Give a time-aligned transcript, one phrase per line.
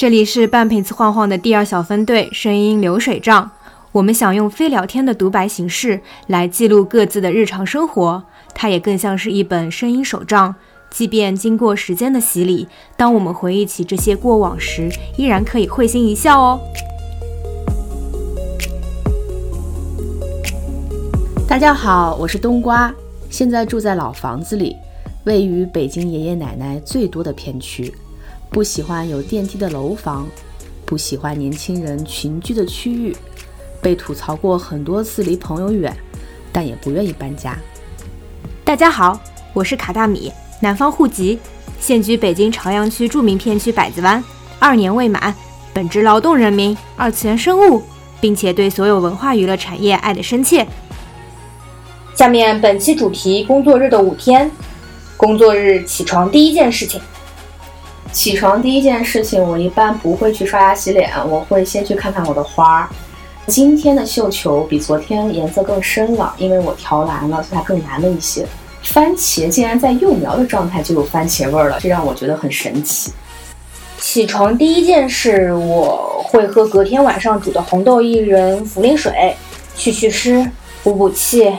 [0.00, 3.50] 这里是半瓶子晃晃的第二小分队声音流水账。
[3.92, 8.22] 我们想用非聊天的独白形式来记录各自的日常生活，
[8.54, 10.54] 它也更像是一本声音手账。
[10.88, 12.66] 即便经过时间的洗礼，
[12.96, 16.60] 当我们回忆起这些过往时，依然可以会心一笑哦。
[21.46, 22.90] 大家好，我是冬瓜，
[23.28, 24.74] 现在住在老房子里，
[25.24, 27.92] 位于北京爷爷奶奶最多的片区，
[28.50, 30.26] 不喜欢有电梯的楼房，
[30.84, 33.16] 不喜欢年轻人群居的区域，
[33.80, 35.96] 被吐槽过很多次离朋友远，
[36.52, 37.56] 但也不愿意搬家。
[38.64, 39.20] 大家好，
[39.52, 40.32] 我是卡大米。
[40.60, 41.38] 南方户籍，
[41.78, 44.22] 现居北京朝阳区著名片区百子湾，
[44.58, 45.32] 二年未满，
[45.72, 47.80] 本职劳动人民，二次元生物，
[48.20, 50.66] 并且对所有文化娱乐产业爱得深切。
[52.16, 54.50] 下面本期主题：工作日的五天。
[55.16, 56.98] 工作日起床第一件事情，
[58.12, 62.88] 起床第一件事情，我一般不会去刷牙洗脸，我会先去看看我的花儿。
[63.46, 68.44] 今天的绣球比昨天颜色更深了，因为我调蓝了，所以它更蓝了一些。
[68.82, 73.12] 番茄竟然在幼苗的状态就有番茄味儿了，这让我觉得很神奇。
[73.98, 79.36] 起床第一件事，我会喝隔天晚上煮的红豆薏仁茯苓水，
[79.76, 80.50] 祛祛湿，
[80.82, 81.52] 补补气。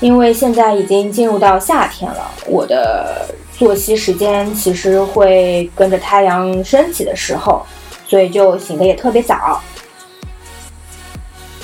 [0.00, 7.64] 因为现在已经进入到夏天了，我的作息时间其实会跟着太阳升起的时候，
[8.06, 9.60] 所以就醒得也特别早。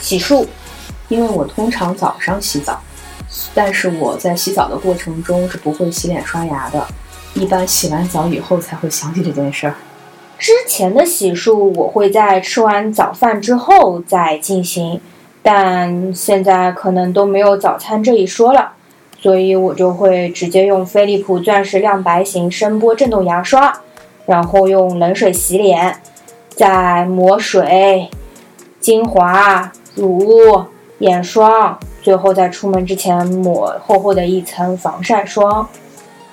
[0.01, 0.47] 洗漱，
[1.09, 2.81] 因为我通常早上洗澡。
[3.55, 6.87] 但是我在洗澡的过程中是不会洗脸刷牙的，
[7.35, 9.75] 一般洗完澡以后才会想起这件事儿。
[10.39, 15.01] 之前的洗漱我会在吃完早饭之后再进行，
[15.43, 18.73] 但现在可能都没有早餐这一说了，
[19.21, 23.81] 所以我就会直接用飞利浦钻石亮白型声波震动牙刷，
[24.27, 26.01] 然后用冷水洗脸，
[26.51, 28.09] 再抹水、
[28.79, 30.65] 精华、乳、
[30.99, 31.79] 眼霜。
[32.01, 35.69] 最后在出门之前抹厚厚的一层防晒霜。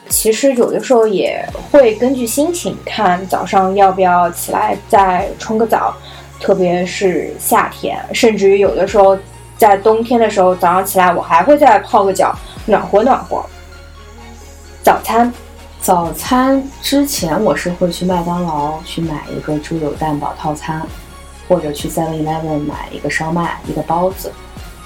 [0.08, 5.92] 其实有的时候也会根据心情看早上要不要起来再冲个澡，
[6.40, 9.18] 特别是夏天，甚至于有的时候
[9.58, 12.34] 在冬天的时候早上起来我还会再泡个脚，
[12.66, 13.46] 暖和暖和。
[14.84, 15.32] 早餐，
[15.82, 20.82] 早餐之前我是会去麦当劳去买一个猪柳蛋堡套餐，
[21.48, 24.32] 或者去 Seven Eleven 买一个烧麦一个包子。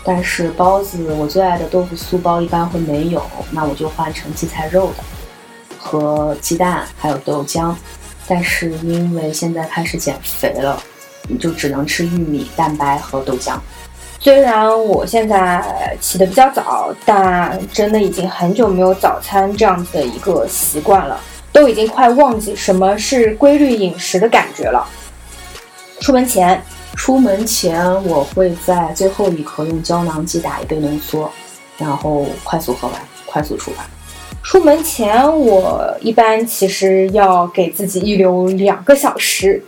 [0.04, 5.04] 但是包子，我最爱的豆腐酥包一般会没有，那我就换成荠菜肉的，
[5.78, 7.76] 和鸡蛋还有豆浆。
[8.28, 10.82] 但是因为现在开始减肥了，
[11.28, 13.58] 你就只能吃玉米、蛋白和豆浆。
[14.20, 21.20] 虽然我现在起得比较早，但真的已经很久没有早餐这样子的一个习惯了，
[21.54, 24.86] 都已经快忘记什么是规律饮食的感觉了。
[26.00, 26.62] 出门前。
[26.96, 31.32] 出门前，我会在最后一刻用胶囊机打一杯浓缩，
[31.78, 33.86] 然后快速喝完，快速出发。
[34.44, 39.64] 出门前，我一般其实要给自己预留两个小时，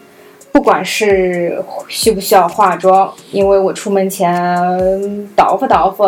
[0.51, 6.05] 不管是需不需要化妆，因为我出门前倒发倒发，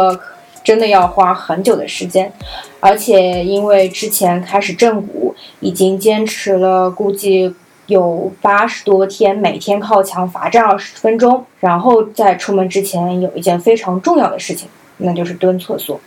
[0.64, 2.32] 真的要花很久的时间。
[2.80, 7.56] 而且因为之前开始正骨，已经坚持了估计。
[7.88, 16.00] 有八十多天，每天靠墙罚站二十分钟，然后在出门之前有一件非常重要的事情，那就是蹲厕所。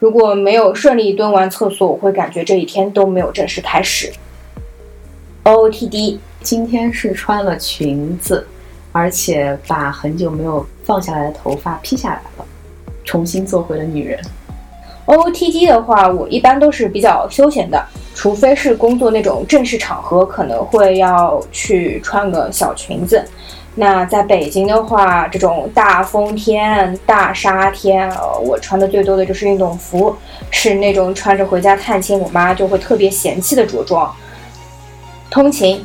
[0.00, 4.12] 如果没有顺利蹲完厕所，我会感觉这一天都没有正式开始。
[5.44, 8.46] O O T D，今天是穿了裙子，
[8.92, 12.44] 而且把很久没有放下来的头发披下来了，
[13.04, 14.18] 重新做回了女人。
[15.04, 17.84] O O T D 的话，我一般都是比较休闲的。
[18.14, 23.24] 除非是工作那种正式场合，可能会要去穿个小裙子。
[23.76, 28.10] 那在北京的话，这种大风天、大沙天，
[28.42, 30.14] 我穿的最多的就是运动服，
[30.50, 34.12] 是那种穿着回家探亲，我妈就会特别嫌弃的着装。
[35.30, 35.82] 通勤，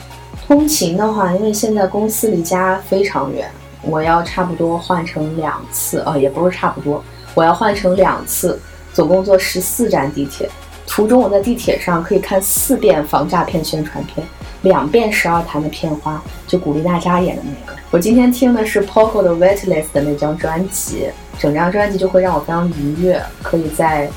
[0.48, 3.50] 通勤的话，因为现在公司离家非常远，
[3.82, 7.04] 我要差不多换成两次，呃，也不是差不多，
[7.34, 8.60] 我要换成两次，
[8.94, 10.48] 总共坐十四站地铁。
[10.86, 14.26] 途中，我在地铁上可以看四遍防诈骗宣传片，
[14.62, 17.76] 两遍十二潭的片花，就鼓励大家演的那个。
[17.90, 21.10] 我今天听的是 Poco 的 Weightless 的那张专辑，
[21.40, 24.10] 整张专辑就会让我非常愉悦，可以在。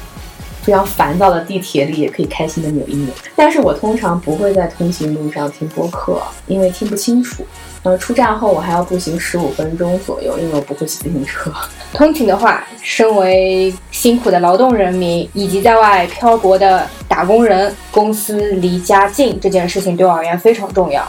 [0.68, 7.42] 非常烦躁的地铁里也可以开心的扭一扭，但是我通常不会在通行路上听播客，因为听不清楚。
[7.84, 11.50] 呃，出站后我还要步行十五分钟左右，因为我不会骑自行车。
[11.94, 21.02] 通勤的话，身为辛苦的劳动人民以及在外漂泊的打工人，公司离家近这件事情对我而言非常重要。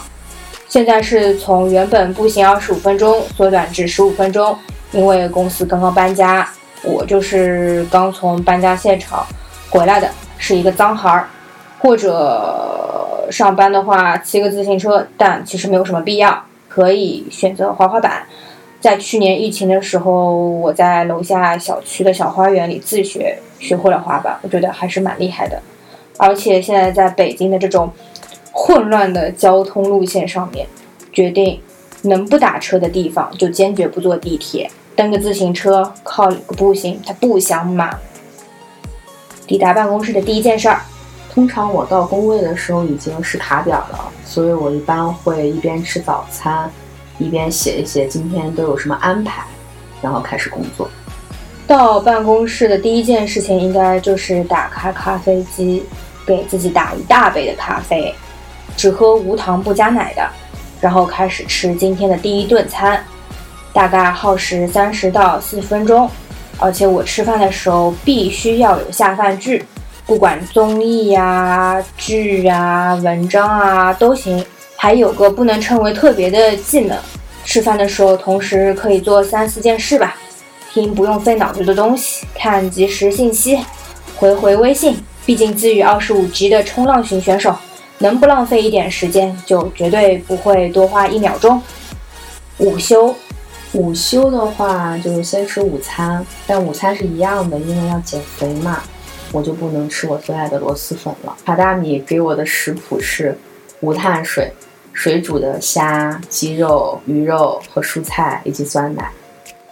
[0.70, 4.58] 现在是从原本步行二十五分钟缩短至十五分钟，
[4.94, 6.50] 因为公司刚刚搬家，
[6.82, 9.28] 我就是刚从搬家现场
[9.70, 11.28] 回来的，是一个脏孩儿。
[11.82, 18.24] 或者上班的话骑个自行车，但其实没有什么必要，可以选择滑滑板。
[18.82, 25.62] 在去年疫情的时候，我在楼下小区的小花园里自学学会了滑板，我觉得还是蛮厉害的。
[26.18, 27.90] 而且现在在北京的这种
[28.52, 30.68] 混乱的交通路线上面，
[31.14, 31.62] 决定
[32.02, 37.98] 能不打车的地方就坚决不坐地铁，蹬个自行车，靠步行，它不香吗？
[39.50, 40.80] 抵达办公室的第一件事儿。
[41.34, 46.70] 通常我到工位的时候已经是卡点了，所以我一般会一边吃早餐，
[47.18, 49.44] 一边写一写今天都有什么安排，
[50.04, 50.88] 然后开始工作。
[51.66, 55.84] 到办公室的第一件事情应该就是打开咖啡机，
[56.28, 58.14] 给自己打一大杯的咖啡，
[58.78, 60.30] 只喝无糖不加奶的，
[60.80, 63.04] 然后开始吃今天的第一顿餐，
[63.74, 66.08] 大概耗时三十到四十分钟，
[66.60, 69.66] 而且我吃饭的时候必须要有下饭剧。
[70.06, 74.44] 不管综艺呀、剧啊、文章啊都行，
[74.76, 76.98] 还有个不能称为特别的技能，
[77.46, 80.16] 吃饭的时候同时可以做三四件事吧：
[80.74, 83.60] 听不用费脑子的东西，看即时信息，
[84.16, 84.98] 回回微信。
[85.26, 87.56] 毕竟自语二十五级的冲浪型选手，
[88.00, 91.62] 能不浪费一点时间，就绝对不会多花一秒钟。
[92.58, 93.14] 午休，
[93.74, 98.82] 午休的话就是先吃午餐，但午餐是一样的，因为要减肥嘛。
[99.32, 101.38] 我就不能吃我最爱的螺蛳粉了。
[101.46, 103.38] 卡大米给我的食谱是
[103.82, 104.52] 无碳水、
[104.92, 109.12] 水煮的虾、鸡肉、鱼肉和蔬菜以及酸奶，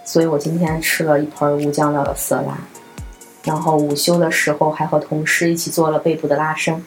[0.04, 2.56] 所以我今天吃了一盆无酱料的色拉。
[3.42, 6.84] 然后午休的时候还和同事一起做了背部的拉伸。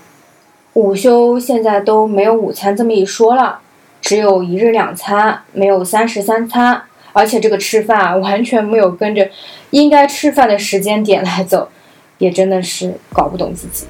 [0.73, 3.59] 午休现在都没有午餐这么一说了，
[3.99, 6.81] 只有一日两餐，没有三食三餐，
[7.13, 9.29] 而且这个吃饭啊完全没有跟着
[9.71, 11.69] 应该吃饭的时间点来走。
[12.17, 13.87] 也真的是搞不懂自己。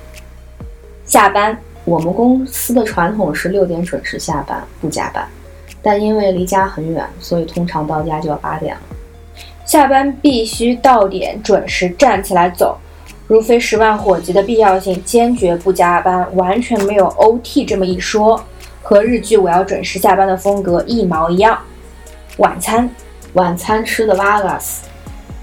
[1.03, 5.27] 下班，我们公司的传统是六点准时下班，不加班。
[5.81, 8.81] 但因为离家很远，所以通常到家就要八点了。
[9.65, 12.77] 下班必须到点，准时站起来走。
[13.27, 18.41] 如非十万火急的必要性，坚决不加班，完全没有 OT 这么一说。
[18.81, 21.59] 和日剧我要准时下班的风格一毛一样。
[22.37, 22.89] 晚餐，
[23.33, 24.79] 晚餐吃的 Vagas。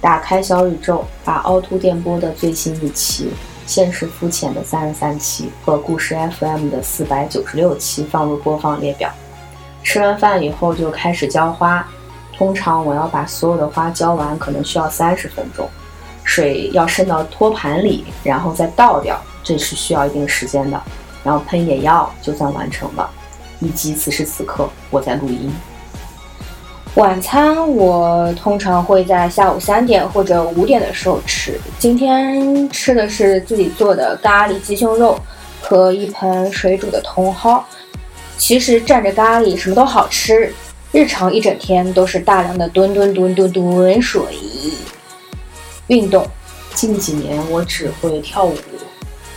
[0.00, 3.30] 打开小宇宙，把凹凸电波的最新一期、
[3.66, 9.10] 现实肤浅的三十三期和故事 FM 的四百九十六期放入播放列表。
[9.82, 11.84] 吃完饭以后就开始浇花，
[12.36, 15.68] 通常我要把所有的花浇完，可能需要三十分钟。
[16.22, 20.80] 水要渗到托盘里，然后再倒掉，这是需要一定时间的。
[21.24, 23.10] 然后喷眼药就算完成了。
[23.60, 25.52] 以及此时此刻我在录音。
[26.98, 31.56] 晚餐我通常会在下午三点或者五点的时候吃。
[31.78, 35.16] 今天吃的是自己做的咖喱鸡胸肉
[35.62, 37.62] 和一盆水煮的茼蒿。
[38.36, 40.52] 其实蘸着咖喱什么都好吃。
[40.90, 44.20] 日常一整天都是大量的吨吨吨吨吨水。
[45.86, 46.26] 运动，
[46.74, 48.56] 近几年我只会跳舞，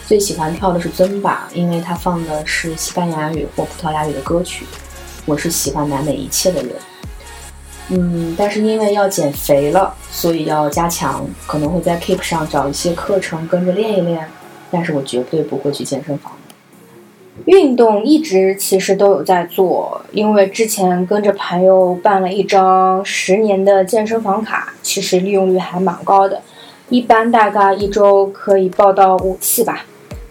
[0.07, 4.65] 最喜欢跳的是尊巴，因为它放的是西班牙语或葡萄牙语的歌曲。
[5.27, 6.71] 我是喜欢南美一切的人。
[7.91, 14.27] 嗯，但是因为要减肥了，所以要加强，可能会在 Keep 上找一些课程跟着练一练。
[14.73, 16.31] 但是我绝对不会去健身房。
[17.43, 26.41] 运动一直其实都有在做，因为之前跟着朋友办了一张十年的健身房卡，其实利用率还蛮高的，
[26.87, 29.85] 一般大概一周可以报到五次吧。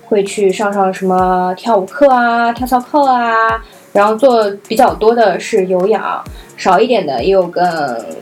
[0.07, 3.63] 会去上上什么跳舞课啊、跳操课啊。
[3.93, 6.23] 然后做比较多的是有氧，
[6.57, 7.65] 少一点的也有跟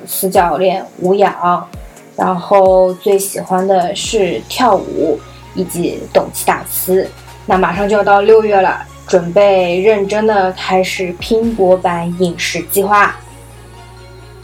[0.07, 1.69] 私教练无氧。
[2.17, 5.21] 然后最喜欢的是跳舞
[5.55, 7.09] 以及懂气大词。
[7.47, 13.15] 那马上就要到六月了，准备认真的开始拼搏版饮食计划。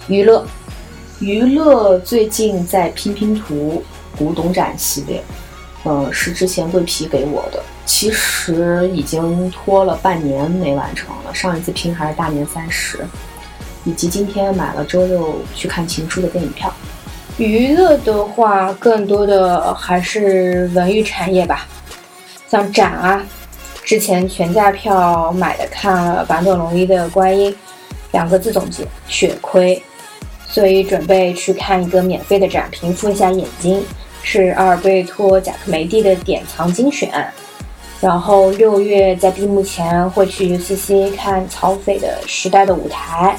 [0.06, 0.46] 娱乐，
[1.18, 3.82] 娱乐最近在拼拼图
[4.16, 5.22] 古董展系列，
[5.84, 7.60] 嗯，是之前桂皮给我的。
[7.86, 13.06] 其实已经拖了半年没完成了，上一次拼还是大年三十，
[13.84, 16.72] 以及今天买了周六去看《情书》的电影票。
[17.36, 21.66] 娱乐的话，更多的还是文娱产业吧，
[22.48, 23.22] 像展啊，
[23.84, 27.52] 之前全价票买的看了坂本龙一的《观音》，
[28.12, 29.82] 两个字总结：血亏。
[30.46, 33.84] 所以准备去看一个免费的展，平复一下眼睛，
[34.22, 37.10] 是阿尔贝托·贾克梅蒂的典藏精选。
[38.04, 43.34] 然后六月在闭幕前会去 UCC 看曹斐的《时代》的舞台。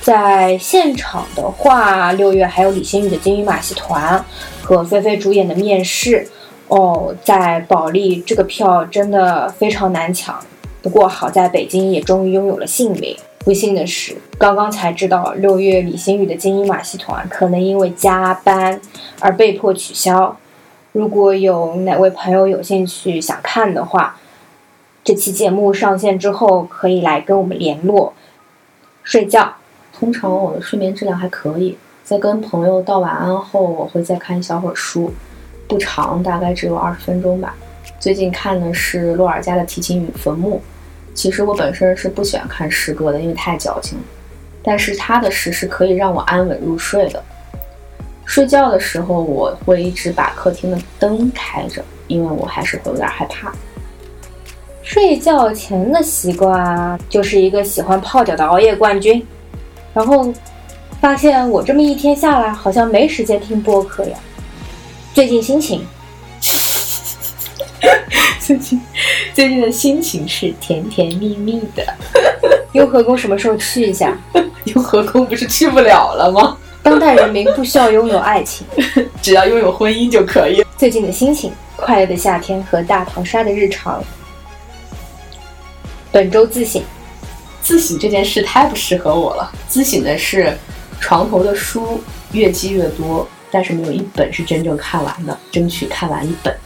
[0.00, 4.18] 在现场的话，六月还有李星宇的《金鱼马戏团》
[4.64, 6.24] 和菲菲主演的《面试》。
[6.68, 10.42] 哦，在保利这个票真的非常难抢，
[10.80, 13.14] 不过好在北京也终于拥有了姓名。
[13.40, 18.80] 不幸的是，刚刚才知道六月李星宇的《金鹰马戏团》可能因为加班
[19.18, 20.34] 而被迫取消。
[20.92, 24.16] 如果有哪位朋友有兴趣想看的话，
[25.04, 28.12] 这期节目上线之后可以来跟我们联络。
[29.04, 29.54] 睡觉，
[29.92, 35.12] 通常我的睡眠质量还可以，在跟朋友道晚安后，我会再看一小会儿书。
[35.68, 37.54] 不长，大概只有二十分钟吧。
[38.00, 40.56] 最近看的是洛尔加的《提琴与坟墓》。
[41.14, 43.96] 其实我本身是不喜欢看诗歌的，因为太矫情。
[44.60, 47.22] 但是他的诗是可以让我安稳入睡的。
[48.30, 53.52] 睡觉的时候，我会一直把客厅的灯开着，因为我还是会有点害怕。
[54.84, 59.26] 睡觉前的习惯就是一个喜欢泡脚的熬夜冠军。
[59.92, 60.32] 然后
[61.00, 64.16] 发现我这么一天下来，好像没时间听播客呀。
[65.12, 65.84] 最近心情，
[68.38, 68.80] 最近
[69.34, 71.84] 最近的心情是甜甜蜜蜜的。
[72.74, 74.16] 雍和宫什么时候去一下？
[74.66, 76.56] 雍和宫不是去不了了吗？
[76.82, 78.66] 当代人民不需要拥有爱情，
[79.20, 80.64] 只要拥有婚姻就可以。
[80.76, 84.02] 最近的心情，快乐的夏天和大逃杀的日常。
[86.10, 86.82] 本周自省，
[87.62, 89.52] 自省这件事太不适合我了。
[89.68, 90.56] 自省的是
[91.00, 93.28] 床头的书越积越多。
[93.52, 96.56] 但是没有一本是真正看完的，争取看完一本。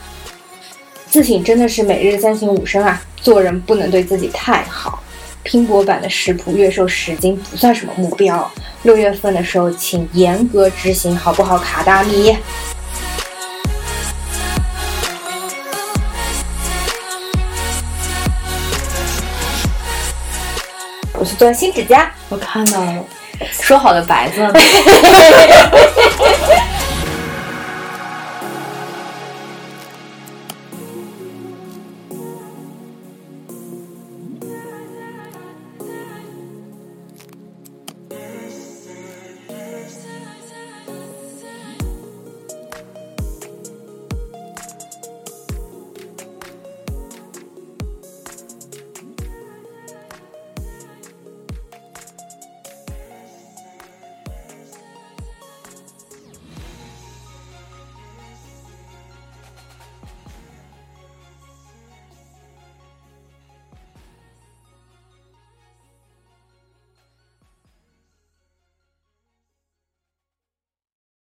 [1.07, 3.01] 自省真的是每日三省吾身啊！
[3.17, 5.03] 做人不能对自己太好。
[5.45, 8.51] 拼搏版的食谱月瘦十斤不算什么目标，
[8.83, 11.59] 六月份的时候请严格执行，好不好？
[11.59, 12.35] 卡大米。
[21.13, 23.05] 我去做新指甲，我看到了，
[23.53, 24.55] 说好的白色呢？